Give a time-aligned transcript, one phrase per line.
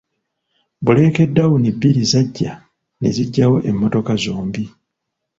[0.81, 2.53] Bbuleeke dawuni bbiri zajja
[2.99, 4.63] ne zijjawo emmotoka zombi.